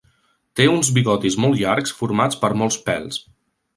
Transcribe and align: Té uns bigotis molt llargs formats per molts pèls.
Té 0.59 0.65
uns 0.77 0.87
bigotis 0.95 1.37
molt 1.45 1.59
llargs 1.61 1.93
formats 1.99 2.41
per 2.47 2.51
molts 2.63 2.79
pèls. 2.89 3.21